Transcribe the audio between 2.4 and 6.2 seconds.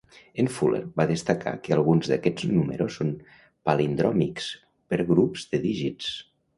números són palindròmics per grups de dígits.